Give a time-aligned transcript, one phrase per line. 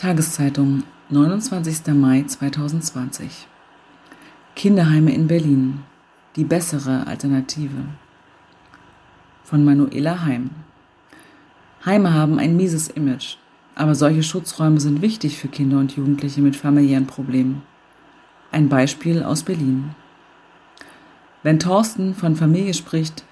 [0.00, 1.88] Tageszeitung, 29.
[1.88, 3.46] Mai 2020.
[4.56, 5.80] Kinderheime in Berlin.
[6.36, 7.84] Die bessere Alternative.
[9.44, 10.52] Von Manuela Heim.
[11.84, 13.36] Heime haben ein mieses Image,
[13.74, 17.60] aber solche Schutzräume sind wichtig für Kinder und Jugendliche mit familiären Problemen.
[18.52, 19.90] Ein Beispiel aus Berlin.
[21.42, 23.22] Wenn Thorsten von Familie spricht,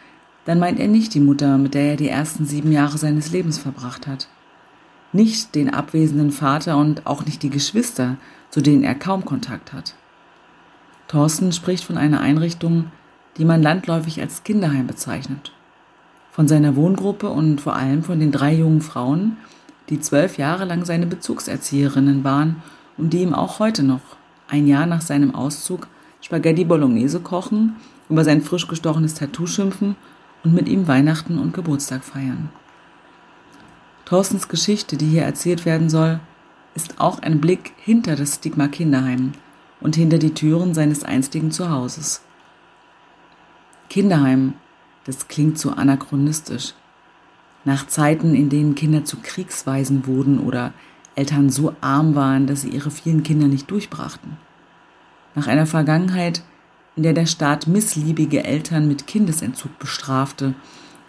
[0.45, 3.57] dann meint er nicht die Mutter, mit der er die ersten sieben Jahre seines Lebens
[3.57, 4.29] verbracht hat
[5.13, 8.17] nicht den abwesenden Vater und auch nicht die Geschwister,
[8.51, 9.95] zu denen er kaum Kontakt hat.
[11.09, 12.91] Thorsten spricht von einer Einrichtung,
[13.39, 15.53] die man landläufig als Kinderheim bezeichnet.
[16.31, 19.39] Von seiner Wohngruppe und vor allem von den drei jungen Frauen,
[19.89, 22.63] die zwölf Jahre lang seine Bezugserzieherinnen waren
[22.97, 24.03] und die ihm auch heute noch,
[24.49, 25.89] ein Jahr nach seinem Auszug,
[26.21, 27.77] Spaghetti Bolognese kochen,
[28.09, 29.97] über sein frisch gestochenes Tattoo schimpfen
[30.45, 32.51] und mit ihm Weihnachten und Geburtstag feiern.
[34.09, 36.19] Thorstens Geschichte, die hier erzählt werden soll,
[36.75, 39.33] ist auch ein Blick hinter das Stigma Kinderheim
[39.83, 42.23] und hinter die Türen seines einstigen Zuhauses.
[43.91, 44.55] Kinderheim,
[45.05, 46.73] das klingt so anachronistisch.
[47.67, 50.73] Nach Zeiten, in denen Kinder zu Kriegsweisen wurden oder
[51.15, 54.39] Eltern so arm waren, dass sie ihre vielen Kinder nicht durchbrachten.
[55.35, 56.43] Nach einer Vergangenheit,
[56.97, 60.55] in der der Staat missliebige Eltern mit Kindesentzug bestrafte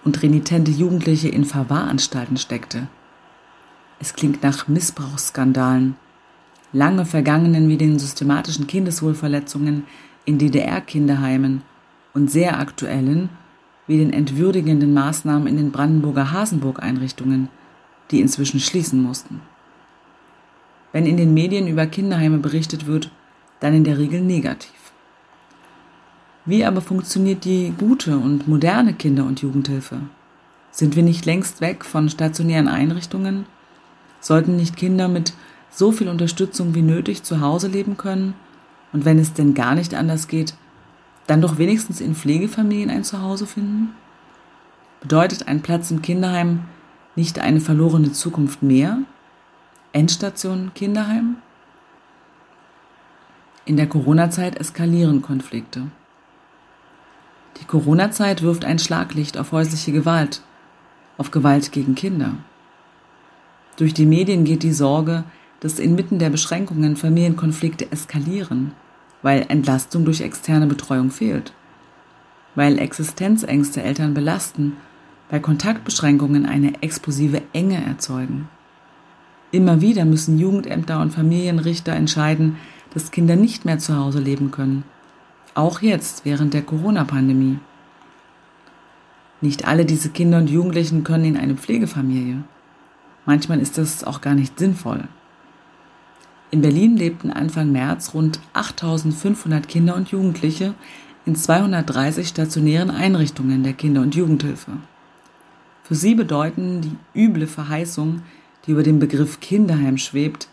[0.03, 2.88] und renitente Jugendliche in Verwahranstalten steckte.
[4.00, 5.95] Es klingt nach Missbrauchsskandalen,
[6.72, 9.83] lange vergangenen wie den systematischen Kindeswohlverletzungen
[10.25, 11.64] in DDR-Kinderheimen
[12.14, 13.30] und sehr aktuellen
[13.88, 17.50] wie den entwürdigenden Maßnahmen in den Brandenburger Hasenburg-Einrichtungen,
[18.11, 19.41] die inzwischen schließen mussten.
[20.91, 23.11] Wenn in den Medien über Kinderheime berichtet wird,
[23.59, 24.78] dann in der Regel negativ.
[26.50, 30.00] Wie aber funktioniert die gute und moderne Kinder- und Jugendhilfe?
[30.72, 33.45] Sind wir nicht längst weg von stationären Einrichtungen?
[34.19, 35.33] Sollten nicht Kinder mit
[35.69, 38.34] so viel Unterstützung wie nötig zu Hause leben können?
[38.91, 40.56] Und wenn es denn gar nicht anders geht,
[41.28, 43.94] dann doch wenigstens in Pflegefamilien ein Zuhause finden?
[45.02, 46.62] Bedeutet ein Platz im Kinderheim
[47.16, 48.97] nicht eine verlorene Zukunft mehr?
[49.94, 51.35] Endstation Kinderheim?
[53.66, 55.91] In der Corona-Zeit eskalieren Konflikte.
[57.59, 60.42] Die Corona-Zeit wirft ein Schlaglicht auf häusliche Gewalt,
[61.18, 62.36] auf Gewalt gegen Kinder.
[63.75, 65.25] Durch die Medien geht die Sorge,
[65.59, 68.72] dass inmitten der Beschränkungen Familienkonflikte eskalieren,
[69.22, 71.53] weil Entlastung durch externe Betreuung fehlt,
[72.56, 74.78] weil Existenzängste Eltern belasten,
[75.30, 78.47] weil Kontaktbeschränkungen eine explosive Enge erzeugen.
[79.52, 82.56] Immer wieder müssen Jugendämter und Familienrichter entscheiden,
[82.94, 84.84] dass Kinder nicht mehr zu Hause leben können
[85.59, 87.59] auch jetzt während der Corona-Pandemie.
[89.42, 92.44] Nicht alle diese Kinder und Jugendlichen können in eine Pflegefamilie.
[93.25, 95.03] Manchmal ist das auch gar nicht sinnvoll.
[96.52, 100.74] In Berlin lebten Anfang März rund 8500 Kinder und Jugendliche
[101.25, 104.72] in 230 stationären Einrichtungen der Kinder- und Jugendhilfe.
[105.84, 108.24] Für sie bedeuten die üble Verheißung,
[108.66, 110.47] die über dem Begriff Kinderheim schwebt,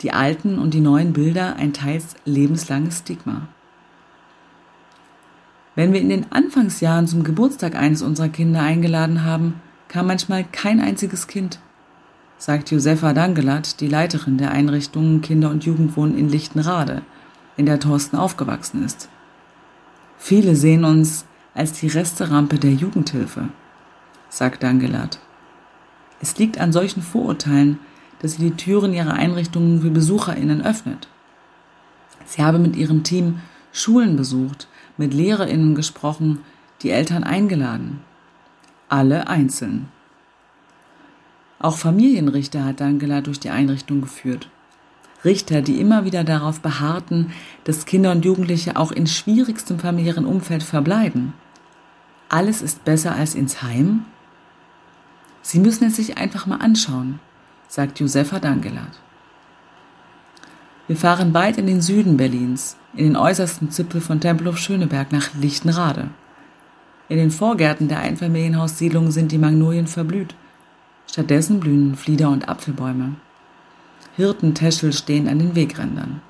[0.00, 3.48] die alten und die neuen Bilder ein teils lebenslanges Stigma.
[5.74, 10.80] Wenn wir in den Anfangsjahren zum Geburtstag eines unserer Kinder eingeladen haben, kam manchmal kein
[10.80, 11.60] einziges Kind,
[12.36, 17.02] sagt Josefa Dangelat, die Leiterin der Einrichtung Kinder- und Jugendwohnen in Lichtenrade,
[17.56, 19.08] in der Thorsten aufgewachsen ist.
[20.18, 21.24] Viele sehen uns
[21.54, 23.48] als die Resterampe der Jugendhilfe,
[24.28, 25.20] sagt Dangelat.
[26.20, 27.78] Es liegt an solchen Vorurteilen,
[28.20, 31.08] dass sie die Türen ihrer Einrichtungen für BesucherInnen öffnet.
[32.24, 33.40] Sie habe mit ihrem Team
[33.72, 36.40] Schulen besucht, mit LehrerInnen gesprochen,
[36.82, 38.00] die Eltern eingeladen.
[38.88, 39.88] Alle einzeln.
[41.58, 44.50] Auch Familienrichter hat Angela durch die Einrichtung geführt.
[45.24, 47.32] Richter, die immer wieder darauf beharrten,
[47.64, 51.34] dass Kinder und Jugendliche auch in schwierigstem familiären Umfeld verbleiben.
[52.28, 54.04] Alles ist besser als ins Heim?
[55.42, 57.20] Sie müssen es sich einfach mal anschauen,
[57.68, 59.00] sagt Josefa Dangelat.
[60.88, 65.34] Wir fahren weit in den Süden Berlins, in den äußersten Zipfel von Tempelhof Schöneberg nach
[65.34, 66.08] Lichtenrade.
[67.08, 70.34] In den Vorgärten der Einfamilienhaussiedlung sind die Magnolien verblüht.
[71.10, 73.16] Stattdessen blühen Flieder- und Apfelbäume.
[74.16, 76.20] Hirtentäschel stehen an den Wegrändern.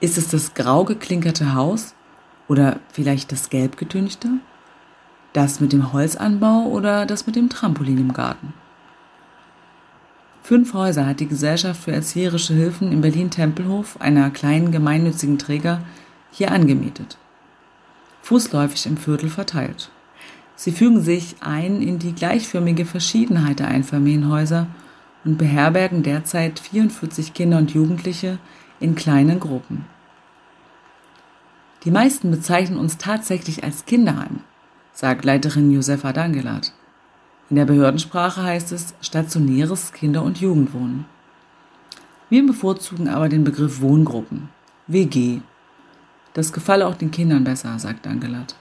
[0.00, 1.94] Ist es das grau geklinkerte Haus
[2.48, 4.28] oder vielleicht das gelbgetünchte?
[5.32, 8.54] Das mit dem Holzanbau oder das mit dem Trampolin im Garten?
[10.50, 15.84] Fünf Häuser hat die Gesellschaft für erzieherische Hilfen in Berlin-Tempelhof, einer kleinen gemeinnützigen Träger,
[16.32, 17.18] hier angemietet.
[18.22, 19.92] Fußläufig im Viertel verteilt.
[20.56, 24.66] Sie fügen sich ein in die gleichförmige Verschiedenheit der Einfamilienhäuser
[25.24, 28.40] und beherbergen derzeit 44 Kinder und Jugendliche
[28.80, 29.84] in kleinen Gruppen.
[31.84, 34.40] Die meisten bezeichnen uns tatsächlich als Kinderheim,
[34.92, 36.72] sagt Leiterin Josefa Dangelat.
[37.50, 41.04] In der Behördensprache heißt es stationäres Kinder- und Jugendwohnen.
[42.28, 44.48] Wir bevorzugen aber den Begriff Wohngruppen,
[44.86, 45.40] WG.
[46.32, 48.54] Das gefalle auch den Kindern besser, sagt Dangelat.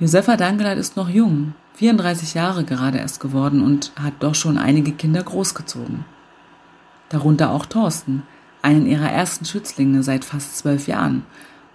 [0.00, 4.90] Josefa Dangelat ist noch jung, 34 Jahre gerade erst geworden und hat doch schon einige
[4.90, 6.04] Kinder großgezogen.
[7.10, 8.24] Darunter auch Thorsten,
[8.60, 11.24] einen ihrer ersten Schützlinge seit fast zwölf Jahren.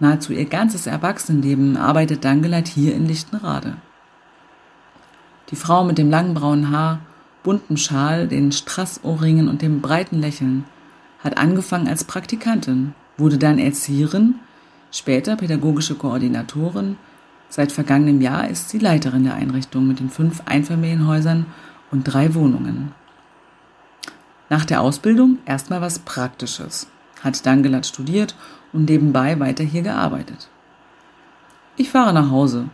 [0.00, 3.78] Nahezu ihr ganzes Erwachsenenleben arbeitet Dangelat hier in Lichtenrade.
[5.50, 7.00] Die Frau mit dem langen braunen Haar,
[7.42, 10.64] bunten Schal, den Strassohrringen und dem breiten Lächeln
[11.20, 14.36] hat angefangen als Praktikantin, wurde dann Erzieherin,
[14.90, 16.96] später pädagogische Koordinatorin
[17.50, 21.46] Seit vergangenem Jahr ist sie Leiterin der Einrichtung mit den fünf Einfamilienhäusern
[21.90, 22.92] und drei Wohnungen.
[24.50, 26.88] Nach der Ausbildung erstmal was Praktisches,
[27.22, 28.34] hat Dangelat studiert
[28.72, 30.48] und nebenbei weiter hier gearbeitet.
[31.76, 32.66] Ich fahre nach Hause.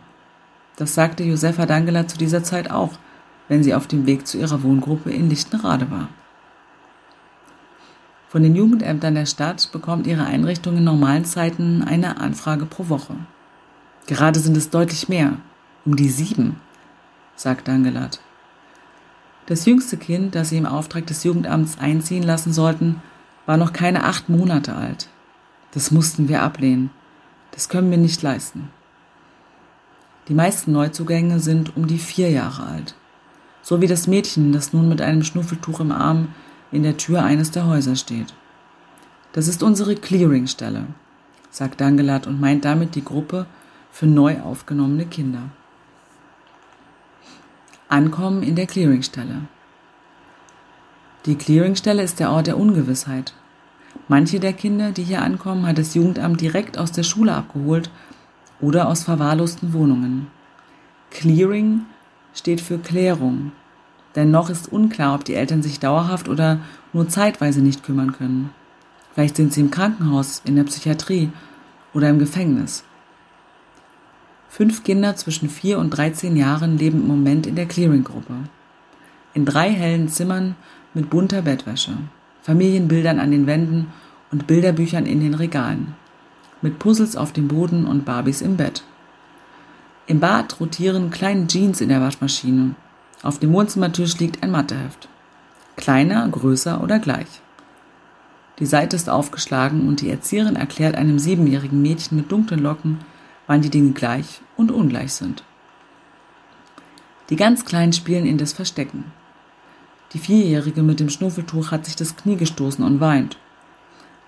[0.77, 2.91] Das sagte Josefa Dangelat zu dieser Zeit auch,
[3.47, 6.09] wenn sie auf dem Weg zu ihrer Wohngruppe in Lichtenrade war.
[8.27, 13.15] Von den Jugendämtern der Stadt bekommt ihre Einrichtung in normalen Zeiten eine Anfrage pro Woche.
[14.07, 15.37] Gerade sind es deutlich mehr,
[15.85, 16.59] um die sieben,
[17.35, 18.19] sagt Dangelat.
[19.45, 23.01] Das jüngste Kind, das sie im Auftrag des Jugendamts einziehen lassen sollten,
[23.45, 25.07] war noch keine acht Monate alt.
[25.71, 26.89] Das mussten wir ablehnen.
[27.51, 28.69] Das können wir nicht leisten.
[30.27, 32.95] Die meisten Neuzugänge sind um die vier Jahre alt.
[33.61, 36.29] So wie das Mädchen, das nun mit einem Schnuffeltuch im Arm
[36.71, 38.33] in der Tür eines der Häuser steht.
[39.33, 40.87] Das ist unsere Clearingstelle,
[41.51, 43.45] sagt Dangelat und meint damit die Gruppe
[43.91, 45.49] für neu aufgenommene Kinder.
[47.87, 49.41] Ankommen in der Clearingstelle.
[51.27, 53.33] Die Clearingstelle ist der Ort der Ungewissheit.
[54.07, 57.91] Manche der Kinder, die hier ankommen, hat das Jugendamt direkt aus der Schule abgeholt
[58.65, 60.27] oder aus verwahrlosten Wohnungen.
[61.11, 61.81] Clearing
[62.33, 63.51] steht für Klärung,
[64.15, 66.59] denn noch ist unklar, ob die Eltern sich dauerhaft oder
[66.91, 68.49] nur zeitweise nicht kümmern können.
[69.13, 71.29] Vielleicht sind sie im Krankenhaus, in der Psychiatrie
[71.93, 72.83] oder im Gefängnis.
[74.49, 78.33] Fünf Kinder zwischen vier und 13 Jahren leben im Moment in der Clearing-Gruppe.
[79.35, 80.55] In drei hellen Zimmern
[80.93, 81.97] mit bunter Bettwäsche,
[82.41, 83.87] Familienbildern an den Wänden
[84.31, 85.93] und Bilderbüchern in den Regalen,
[86.65, 88.83] mit Puzzles auf dem Boden und Barbies im Bett.
[90.07, 92.73] Im Bad rotieren kleine Jeans in der Waschmaschine.
[93.21, 95.07] Auf dem Wohnzimmertisch liegt ein Matheheft.
[95.75, 97.27] Kleiner, größer oder gleich.
[98.57, 102.97] Die Seite ist aufgeschlagen und die Erzieherin erklärt einem siebenjährigen Mädchen mit dunklen Locken,
[103.45, 105.43] wann die Dinge gleich und ungleich sind.
[107.29, 109.05] Die ganz Kleinen spielen in das Verstecken.
[110.13, 113.37] Die Vierjährige mit dem Schnuffeltuch hat sich das Knie gestoßen und weint.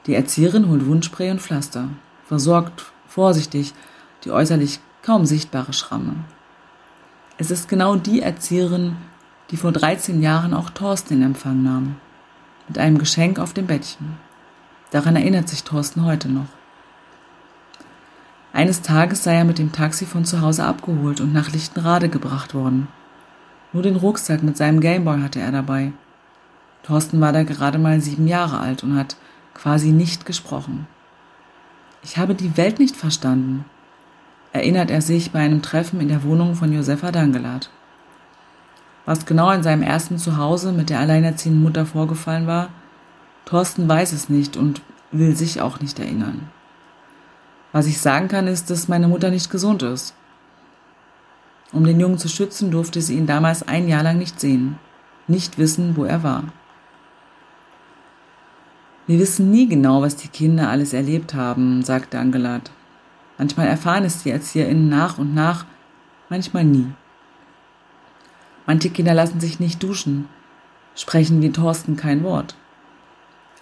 [0.06, 1.90] Die Erzieherin holt Wundspray und Pflaster,
[2.28, 3.74] versorgt vorsichtig
[4.24, 6.16] die äußerlich kaum sichtbare Schramme.
[7.38, 8.98] Es ist genau die Erzieherin,
[9.50, 11.96] die vor 13 Jahren auch Thorsten in Empfang nahm,
[12.68, 14.18] mit einem Geschenk auf dem Bettchen.
[14.92, 16.48] Daran erinnert sich Thorsten heute noch.
[18.52, 22.54] Eines Tages sei er mit dem Taxi von zu Hause abgeholt und nach Lichtenrade gebracht
[22.54, 22.88] worden.
[23.72, 25.94] Nur den Rucksack mit seinem Gameboy hatte er dabei.
[26.84, 29.16] Thorsten war da gerade mal sieben Jahre alt und hat
[29.54, 30.88] quasi nicht gesprochen.
[32.09, 33.66] Ich habe die Welt nicht verstanden,
[34.54, 37.69] erinnert er sich bei einem Treffen in der Wohnung von Josefa Dangelat.
[39.04, 42.69] Was genau in seinem ersten Zuhause mit der alleinerziehenden Mutter vorgefallen war,
[43.44, 46.49] Thorsten weiß es nicht und will sich auch nicht erinnern.
[47.73, 50.16] Was ich sagen kann, ist, dass meine Mutter nicht gesund ist.
[51.73, 54.80] Um den Jungen zu schützen, durfte sie ihn damals ein Jahr lang nicht sehen,
[55.28, 56.45] nicht wissen, wo er war.
[59.07, 62.71] Wir wissen nie genau, was die Kinder alles erlebt haben, sagte Angelat.
[63.37, 65.66] Manchmal erfahren es die ErzieherInnen nach und nach,
[66.30, 66.87] manchmal nie.
[68.66, 70.28] Manche Kinder lassen sich nicht duschen,
[70.94, 72.56] sprechen wie Thorsten kein Wort.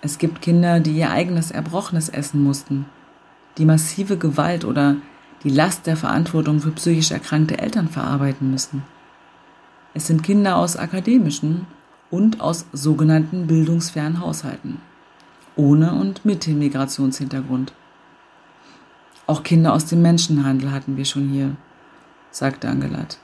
[0.02, 2.88] Es gibt Kinder, die ihr eigenes Erbrochenes essen mussten,
[3.60, 4.96] die massive Gewalt oder
[5.44, 8.82] die Last der Verantwortung für psychisch erkrankte Eltern verarbeiten müssen.
[9.94, 11.68] Es sind Kinder aus akademischen
[12.10, 14.82] und aus sogenannten bildungsfernen Haushalten,
[15.56, 17.74] ohne und mit dem Migrationshintergrund.
[19.28, 21.56] Auch Kinder aus dem Menschenhandel hatten wir schon hier,
[22.32, 23.18] sagte Angelat.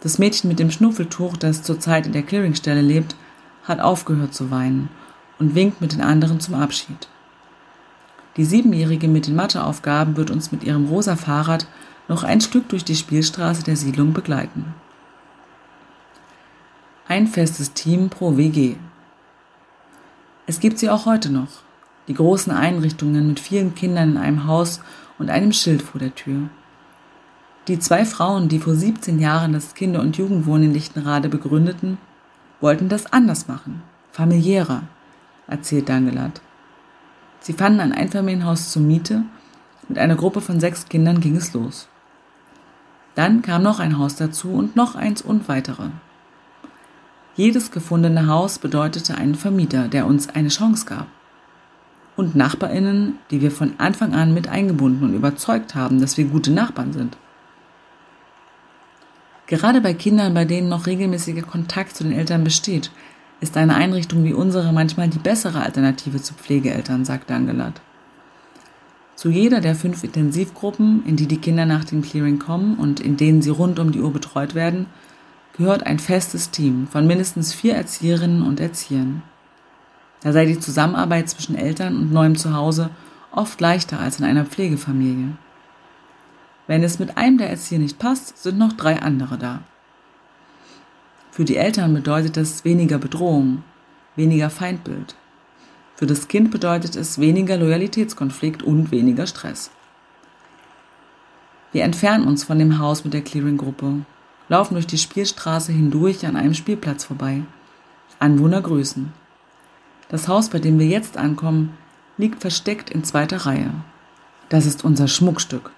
[0.00, 3.16] Das Mädchen mit dem Schnuffeltuch, das zurzeit in der Clearingstelle lebt,
[3.64, 4.90] hat aufgehört zu weinen
[5.38, 7.08] und winkt mit den anderen zum Abschied.
[8.36, 11.66] Die Siebenjährige mit den Matheaufgaben wird uns mit ihrem rosa Fahrrad
[12.08, 14.74] noch ein Stück durch die Spielstraße der Siedlung begleiten.
[17.06, 18.76] Ein festes Team pro WG.
[20.46, 21.48] Es gibt sie auch heute noch.
[22.06, 24.80] Die großen Einrichtungen mit vielen Kindern in einem Haus
[25.18, 26.50] und einem Schild vor der Tür.
[27.66, 31.96] Die zwei Frauen, die vor 17 Jahren das Kinder- und Jugendwohnen in Lichtenrade begründeten,
[32.60, 33.82] wollten das anders machen,
[34.12, 34.82] familiärer,
[35.46, 36.42] erzählt Dangelat.
[37.40, 39.22] Sie fanden ein Einfamilienhaus zur Miete.
[39.88, 41.88] Mit einer Gruppe von sechs Kindern ging es los.
[43.14, 45.88] Dann kam noch ein Haus dazu und noch eins und weitere.
[47.36, 51.08] Jedes gefundene Haus bedeutete einen Vermieter, der uns eine Chance gab.
[52.16, 56.52] Und Nachbarinnen, die wir von Anfang an mit eingebunden und überzeugt haben, dass wir gute
[56.52, 57.16] Nachbarn sind.
[59.46, 62.92] Gerade bei Kindern, bei denen noch regelmäßiger Kontakt zu den Eltern besteht,
[63.40, 67.80] ist eine Einrichtung wie unsere manchmal die bessere Alternative zu Pflegeeltern, sagt Dangelat.
[69.16, 73.16] Zu jeder der fünf Intensivgruppen, in die die Kinder nach dem Clearing kommen und in
[73.16, 74.86] denen sie rund um die Uhr betreut werden,
[75.56, 79.22] gehört ein festes Team von mindestens vier Erzieherinnen und Erziehern.
[80.20, 82.90] Da sei die Zusammenarbeit zwischen Eltern und neuem Zuhause
[83.30, 85.36] oft leichter als in einer Pflegefamilie.
[86.66, 89.60] Wenn es mit einem der Erzieher nicht passt, sind noch drei andere da.
[91.30, 93.62] Für die Eltern bedeutet es weniger Bedrohung,
[94.16, 95.14] weniger Feindbild.
[95.96, 99.70] Für das Kind bedeutet es weniger Loyalitätskonflikt und weniger Stress.
[101.72, 104.04] Wir entfernen uns von dem Haus mit der Clearing-Gruppe,
[104.48, 107.42] laufen durch die Spielstraße hindurch an einem Spielplatz vorbei.
[108.18, 109.12] Anwohner grüßen.
[110.08, 111.76] Das Haus, bei dem wir jetzt ankommen,
[112.16, 113.70] liegt versteckt in zweiter Reihe.
[114.48, 115.72] Das ist unser Schmuckstück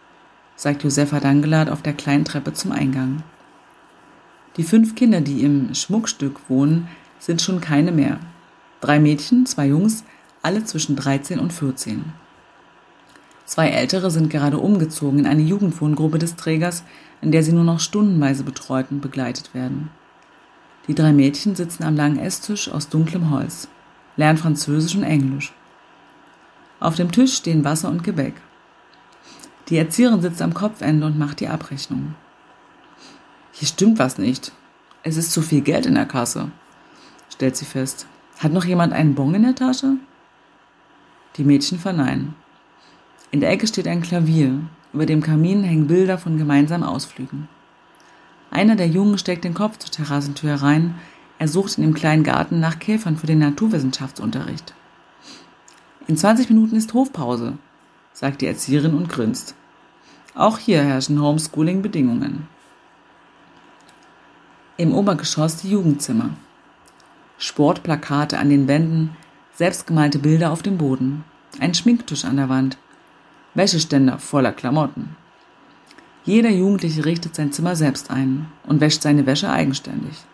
[0.57, 3.23] sagt Josefa Dangelad auf der kleinen Treppe zum Eingang.
[4.57, 8.19] Die fünf Kinder, die im Schmuckstück wohnen, sind schon keine mehr.
[8.81, 10.05] Drei Mädchen, zwei Jungs,
[10.43, 12.05] alle zwischen 13 und 14.
[13.47, 16.83] Zwei ältere sind gerade umgezogen in eine Jugendwohngruppe des Trägers,
[17.23, 19.91] in der sie nur noch stundenweise betreut und begleitet werden.
[20.89, 23.69] Die drei Mädchen sitzen am langen Esstisch aus dunklem Holz,
[24.17, 25.55] lernen Französisch und Englisch.
[26.81, 28.35] Auf dem Tisch stehen Wasser und Gebäck.
[29.69, 32.15] Die Erzieherin sitzt am Kopfende und macht die Abrechnung.
[33.53, 34.53] Hier stimmt was nicht.
[35.03, 36.51] Es ist zu viel Geld in der Kasse,
[37.33, 38.07] stellt sie fest.
[38.39, 39.95] Hat noch jemand einen Bon in der Tasche?
[41.37, 42.35] Die Mädchen verneinen.
[43.31, 44.61] In der Ecke steht ein Klavier.
[44.93, 47.49] Über dem Kamin hängen Bilder von gemeinsamen Ausflügen.
[48.51, 50.95] Einer der Jungen steckt den Kopf zur Terrassentür herein.
[51.39, 54.75] Er sucht in dem kleinen Garten nach Käfern für den Naturwissenschaftsunterricht.
[56.07, 57.59] In 20 Minuten ist Hofpause,
[58.13, 59.55] sagt die Erzieherin und grinst.
[60.35, 62.47] Auch hier herrschen Homeschooling-Bedingungen.
[64.77, 66.31] Im Obergeschoss die Jugendzimmer.
[67.39, 69.17] Sportplakate an den Wänden,
[69.55, 71.25] selbstgemalte Bilder auf dem Boden,
[71.59, 72.79] ein Schminktisch an der Wand,
[73.57, 75.17] Wäscheständer voller Klamotten.
[76.25, 80.25] Jeder Jugendliche richtet sein Zimmer selbst ein und wäscht seine Wäsche eigenständig.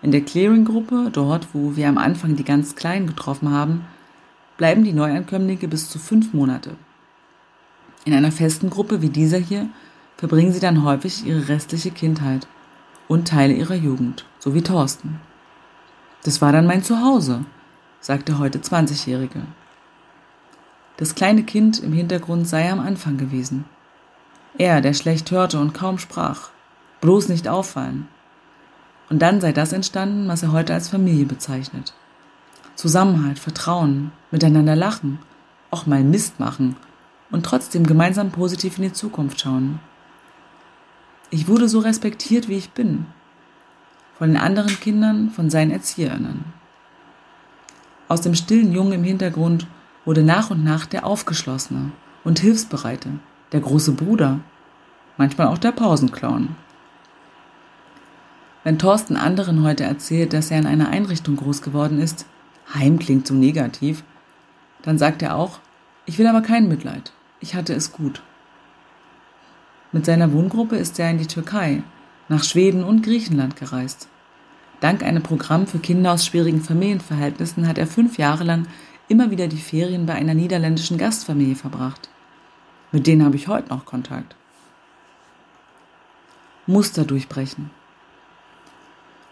[0.00, 3.84] In der Clearing-Gruppe, dort wo wir am Anfang die ganz Kleinen getroffen haben,
[4.58, 6.76] bleiben die Neuankömmlinge bis zu fünf Monate.
[8.04, 9.68] In einer festen Gruppe wie dieser hier
[10.16, 12.46] verbringen sie dann häufig ihre restliche Kindheit
[13.08, 15.20] und Teile ihrer Jugend, so wie Thorsten.
[16.22, 17.44] Das war dann mein Zuhause,
[18.00, 19.42] sagt der heute 20-Jährige.
[21.02, 23.64] Das kleine Kind im Hintergrund sei am Anfang gewesen.
[24.56, 26.50] Er, der schlecht hörte und kaum sprach.
[27.00, 28.06] Bloß nicht auffallen.
[29.10, 31.92] Und dann sei das entstanden, was er heute als Familie bezeichnet.
[32.76, 35.18] Zusammenhalt, Vertrauen, miteinander lachen,
[35.72, 36.76] auch mal Mist machen
[37.32, 39.80] und trotzdem gemeinsam positiv in die Zukunft schauen.
[41.30, 43.06] Ich wurde so respektiert, wie ich bin.
[44.18, 46.44] Von den anderen Kindern, von seinen Erzieherinnen.
[48.06, 49.66] Aus dem stillen Jungen im Hintergrund
[50.04, 51.92] wurde nach und nach der Aufgeschlossene
[52.24, 53.10] und Hilfsbereite,
[53.52, 54.40] der große Bruder,
[55.16, 56.56] manchmal auch der Pausenclown.
[58.64, 62.26] Wenn Thorsten anderen heute erzählt, dass er in einer Einrichtung groß geworden ist,
[62.74, 64.04] Heim klingt so negativ,
[64.82, 65.58] dann sagt er auch,
[66.06, 68.22] ich will aber kein Mitleid ich hatte es gut.
[69.90, 71.82] Mit seiner Wohngruppe ist er in die Türkei,
[72.28, 74.08] nach Schweden und Griechenland gereist.
[74.80, 78.66] Dank einem Programm für Kinder aus schwierigen Familienverhältnissen hat er fünf Jahre lang
[79.08, 82.08] immer wieder die Ferien bei einer niederländischen Gastfamilie verbracht.
[82.92, 84.36] Mit denen habe ich heute noch Kontakt.
[86.66, 87.70] Muster durchbrechen.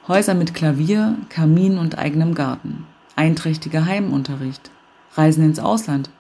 [0.09, 2.87] Häuser mit Klavier, Kamin und eigenem Garten.
[3.17, 4.71] Einträchtiger Heimunterricht.
[5.15, 6.11] Reisen ins Ausland.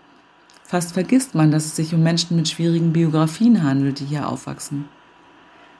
[0.64, 4.88] Fast vergisst man, dass es sich um Menschen mit schwierigen Biografien handelt, die hier aufwachsen.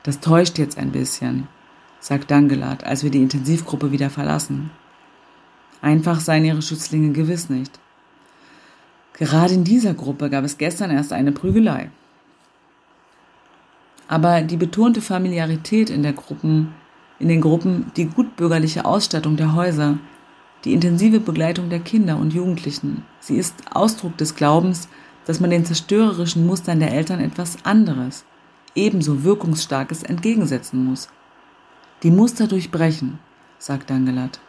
[0.03, 1.47] Das täuscht jetzt ein bisschen,
[2.01, 4.71] sagt Dangelat, als wir die Intensivgruppe wieder verlassen.
[5.83, 7.79] Einfach seien ihre Schützlinge gewiss nicht.
[9.15, 11.91] Gerade in dieser Gruppe gab es gestern erst eine Prügelei.
[14.09, 16.75] Aber die betonte Familiarität in der Gruppen
[17.21, 19.99] in den Gruppen die gutbürgerliche Ausstattung der Häuser,
[20.65, 23.05] die intensive Begleitung der Kinder und Jugendlichen.
[23.21, 24.89] Sie ist Ausdruck des Glaubens,
[25.27, 28.25] dass man den zerstörerischen Mustern der Eltern etwas anderes,
[28.75, 31.09] ebenso wirkungsstarkes entgegensetzen muss.
[32.03, 33.19] Die Muster durchbrechen,
[33.59, 34.41] sagt Dangelat.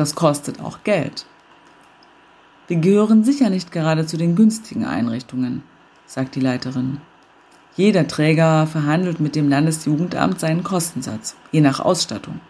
[0.00, 1.26] Das kostet auch Geld.
[2.68, 5.62] Wir gehören sicher nicht gerade zu den günstigen Einrichtungen,
[6.06, 7.02] sagt die Leiterin.
[7.76, 12.40] Jeder Träger verhandelt mit dem Landesjugendamt seinen Kostensatz, je nach Ausstattung.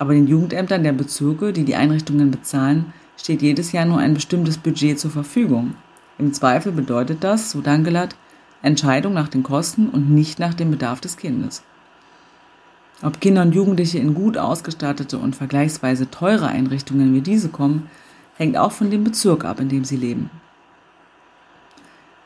[0.00, 4.58] Aber den Jugendämtern der Bezirke, die die Einrichtungen bezahlen, steht jedes Jahr nur ein bestimmtes
[4.58, 5.76] Budget zur Verfügung.
[6.18, 8.16] Im Zweifel bedeutet das, so Dangelat,
[8.62, 11.62] Entscheidung nach den Kosten und nicht nach dem Bedarf des Kindes.
[13.02, 17.90] Ob Kinder und Jugendliche in gut ausgestattete und vergleichsweise teure Einrichtungen wie diese kommen,
[18.36, 20.30] hängt auch von dem Bezirk ab, in dem sie leben.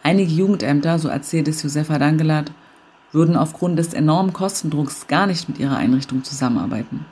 [0.03, 2.53] Einige Jugendämter, so erzählt es Josefa Dangelat,
[3.11, 7.07] würden aufgrund des enormen Kostendrucks gar nicht mit ihrer Einrichtung zusammenarbeiten.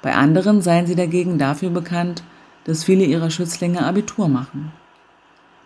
[0.00, 2.22] Bei anderen seien sie dagegen dafür bekannt,
[2.64, 4.72] dass viele ihrer Schützlinge Abitur machen.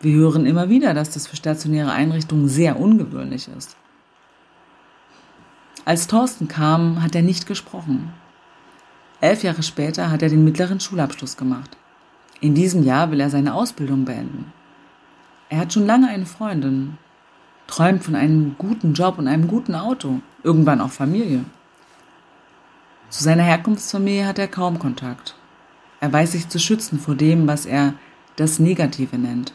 [0.00, 3.76] Wir hören immer wieder, dass das für stationäre Einrichtungen sehr ungewöhnlich ist.
[5.84, 8.12] Als Thorsten kam, hat er nicht gesprochen.
[9.20, 11.76] Elf Jahre später hat er den mittleren Schulabschluss gemacht.
[12.40, 14.52] In diesem Jahr will er seine Ausbildung beenden.
[15.48, 16.98] Er hat schon lange eine Freundin,
[17.66, 21.44] träumt von einem guten Job und einem guten Auto, irgendwann auch Familie.
[23.08, 25.34] Zu seiner Herkunftsfamilie hat er kaum Kontakt.
[26.00, 27.94] Er weiß sich zu schützen vor dem, was er
[28.36, 29.52] das Negative nennt.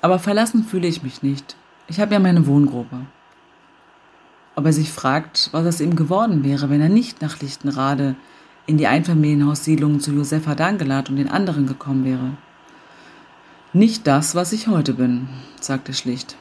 [0.00, 1.54] Aber verlassen fühle ich mich nicht.
[1.86, 3.06] Ich habe ja meine Wohngruppe
[4.54, 8.16] ob er sich fragt, was aus ihm geworden wäre, wenn er nicht nach Lichtenrade
[8.66, 12.36] in die Einfamilienhaussiedlung zu Josefa Dangelat und den anderen gekommen wäre.
[13.72, 15.28] Nicht das, was ich heute bin,
[15.60, 16.36] sagt er schlicht.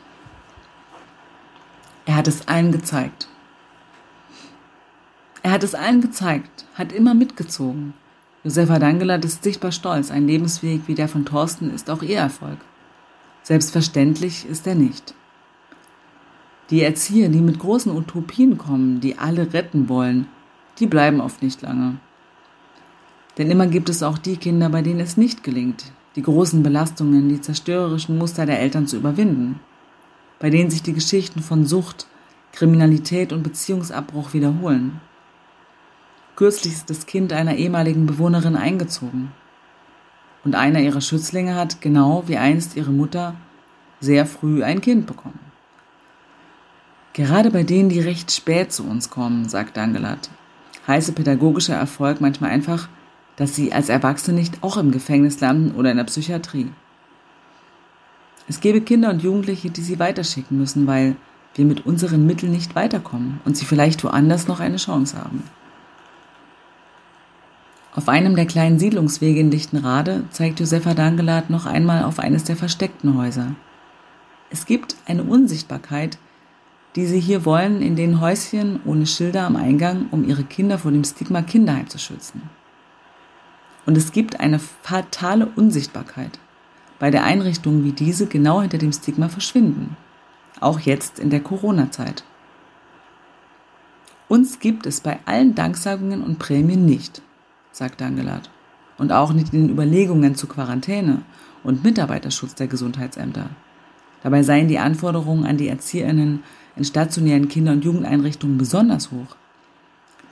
[2.05, 3.27] Er hat es allen gezeigt.
[5.43, 7.93] Er hat es allen gezeigt, hat immer mitgezogen.
[8.43, 12.57] Josefa Dangelat ist sichtbar stolz, ein Lebensweg wie der von Thorsten ist auch ihr Erfolg.
[13.43, 15.15] Selbstverständlich ist er nicht.
[16.71, 20.27] Die Erzieher, die mit großen Utopien kommen, die alle retten wollen,
[20.79, 21.97] die bleiben oft nicht lange.
[23.37, 27.27] Denn immer gibt es auch die Kinder, bei denen es nicht gelingt, die großen Belastungen,
[27.27, 29.59] die zerstörerischen Muster der Eltern zu überwinden,
[30.39, 32.07] bei denen sich die Geschichten von Sucht,
[32.53, 35.01] Kriminalität und Beziehungsabbruch wiederholen.
[36.37, 39.33] Kürzlich ist das Kind einer ehemaligen Bewohnerin eingezogen.
[40.45, 43.35] Und einer ihrer Schützlinge hat, genau wie einst ihre Mutter,
[43.99, 45.50] sehr früh ein Kind bekommen.
[47.13, 50.29] Gerade bei denen, die recht spät zu uns kommen, sagt Dangelat,
[50.87, 52.87] heiße pädagogischer Erfolg manchmal einfach,
[53.35, 56.71] dass sie als Erwachsene nicht auch im Gefängnis landen oder in der Psychiatrie.
[58.47, 61.15] Es gäbe Kinder und Jugendliche, die sie weiterschicken müssen, weil
[61.55, 65.43] wir mit unseren Mitteln nicht weiterkommen und sie vielleicht woanders noch eine Chance haben.
[67.93, 72.55] Auf einem der kleinen Siedlungswege in Lichtenrade zeigt Josefa Dangelat noch einmal auf eines der
[72.55, 73.53] versteckten Häuser.
[74.49, 76.17] Es gibt eine Unsichtbarkeit,
[76.95, 80.91] die sie hier wollen, in den Häuschen ohne Schilder am Eingang, um ihre Kinder vor
[80.91, 82.49] dem Stigma Kinderheim zu schützen.
[83.85, 86.39] Und es gibt eine fatale Unsichtbarkeit
[86.99, 89.97] bei der Einrichtungen wie diese genau hinter dem Stigma verschwinden.
[90.59, 92.23] Auch jetzt in der Corona-Zeit.
[94.27, 97.23] Uns gibt es bei allen Danksagungen und Prämien nicht,
[97.71, 98.51] sagt Dangelat.
[98.99, 101.23] Und auch nicht in den Überlegungen zur Quarantäne
[101.63, 103.49] und Mitarbeiterschutz der Gesundheitsämter.
[104.21, 106.43] Dabei seien die Anforderungen an die ErzieherInnen
[106.75, 109.35] in stationären Kinder- und Jugendeinrichtungen besonders hoch.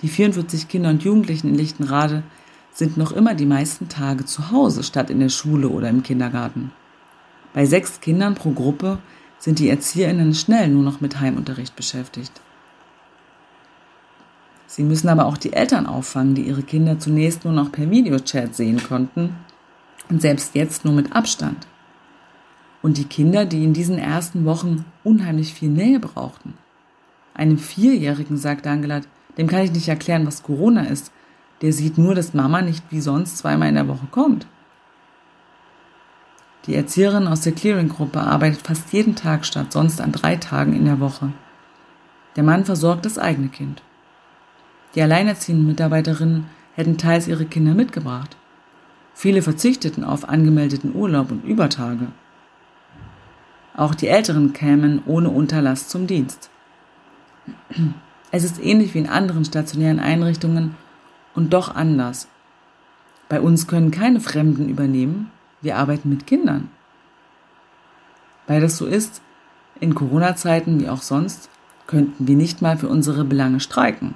[0.01, 2.23] Die 44 Kinder und Jugendlichen in Lichtenrade
[2.71, 6.71] sind noch immer die meisten Tage zu Hause statt in der Schule oder im Kindergarten.
[7.53, 8.99] Bei sechs Kindern pro Gruppe
[9.39, 12.41] sind die ErzieherInnen schnell nur noch mit Heimunterricht beschäftigt.
[14.67, 18.55] Sie müssen aber auch die Eltern auffangen, die ihre Kinder zunächst nur noch per Videochat
[18.55, 19.35] sehen konnten
[20.09, 21.67] und selbst jetzt nur mit Abstand.
[22.81, 26.53] Und die Kinder, die in diesen ersten Wochen unheimlich viel Nähe brauchten.
[27.33, 31.11] Einem Vierjährigen, sagt Angelat, dem kann ich nicht erklären, was Corona ist.
[31.61, 34.47] Der sieht nur, dass Mama nicht wie sonst zweimal in der Woche kommt.
[36.65, 40.85] Die Erzieherin aus der Clearing-Gruppe arbeitet fast jeden Tag statt sonst an drei Tagen in
[40.85, 41.31] der Woche.
[42.35, 43.81] Der Mann versorgt das eigene Kind.
[44.95, 48.35] Die alleinerziehenden Mitarbeiterinnen hätten teils ihre Kinder mitgebracht.
[49.13, 52.07] Viele verzichteten auf angemeldeten Urlaub und Übertage.
[53.79, 56.49] Auch die Älteren kämen ohne Unterlass zum Dienst.
[58.29, 60.75] Es ist ähnlich wie in anderen stationären Einrichtungen
[61.33, 62.27] und doch anders.
[63.29, 66.69] Bei uns können keine Fremden übernehmen, wir arbeiten mit Kindern.
[68.47, 69.21] Weil das so ist,
[69.79, 71.49] in Corona-Zeiten wie auch sonst,
[71.87, 74.13] könnten wir nicht mal für unsere Belange streiken,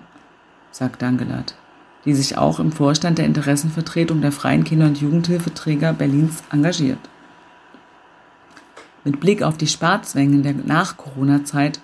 [0.71, 1.55] sagt Dangelat,
[2.03, 6.99] die sich auch im Vorstand der Interessenvertretung der freien Kinder- und Jugendhilfeträger Berlins engagiert.
[9.03, 11.79] Mit Blick auf die Sparzwängen der Nach-Corona-Zeit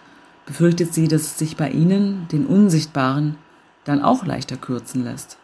[0.46, 3.36] befürchtet sie, dass es sich bei ihnen, den Unsichtbaren,
[3.84, 5.38] dann auch leichter kürzen lässt.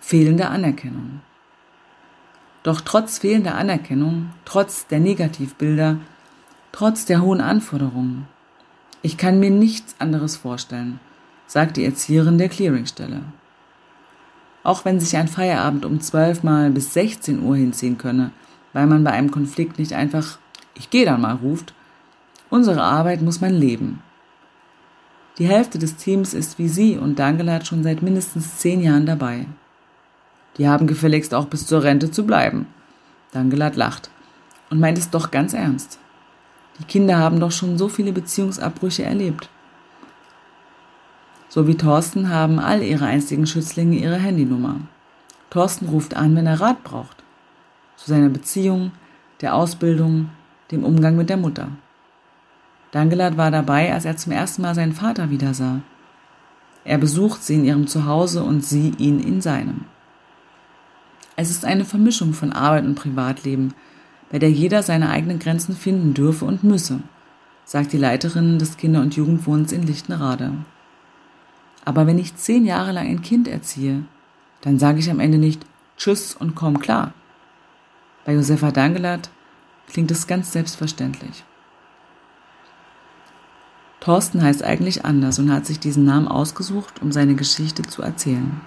[0.00, 1.20] Fehlende Anerkennung.
[2.62, 5.98] Doch trotz fehlender Anerkennung, trotz der Negativbilder,
[6.72, 8.26] trotz der hohen Anforderungen,
[9.00, 10.98] ich kann mir nichts anderes vorstellen,
[11.46, 13.20] sagt die Erzieherin der Clearingstelle.
[14.64, 18.32] Auch wenn sich ein Feierabend um 12 mal bis 16 Uhr hinziehen könne,
[18.78, 20.38] weil man bei einem Konflikt nicht einfach
[20.74, 21.74] ich gehe dann mal ruft,
[22.48, 24.00] unsere Arbeit muss man leben.
[25.38, 29.46] Die Hälfte des Teams ist wie Sie und Dangelat schon seit mindestens zehn Jahren dabei.
[30.58, 32.68] Die haben gefälligst auch bis zur Rente zu bleiben.
[33.32, 34.10] Dangelat lacht
[34.70, 35.98] und meint es doch ganz ernst.
[36.78, 39.48] Die Kinder haben doch schon so viele Beziehungsabbrüche erlebt.
[41.48, 44.76] So wie Thorsten haben all ihre einstigen Schützlinge ihre Handynummer.
[45.50, 47.17] Thorsten ruft an, wenn er Rat braucht.
[47.98, 48.92] Zu seiner Beziehung,
[49.40, 50.30] der Ausbildung,
[50.70, 51.68] dem Umgang mit der Mutter.
[52.92, 55.80] Dangelat war dabei, als er zum ersten Mal seinen Vater wiedersah.
[56.84, 59.84] Er besucht sie in ihrem Zuhause und sie ihn in seinem.
[61.34, 63.74] Es ist eine Vermischung von Arbeit und Privatleben,
[64.30, 67.00] bei der jeder seine eigenen Grenzen finden dürfe und müsse,
[67.64, 70.52] sagt die Leiterin des Kinder- und Jugendwohns in Lichtenrade.
[71.84, 74.04] Aber wenn ich zehn Jahre lang ein Kind erziehe,
[74.60, 77.12] dann sage ich am Ende nicht Tschüss und komm klar.
[78.28, 79.30] Bei Josefa Dangelat
[79.90, 81.44] klingt es ganz selbstverständlich.
[84.00, 88.60] Thorsten heißt eigentlich anders und hat sich diesen Namen ausgesucht, um seine Geschichte zu erzählen.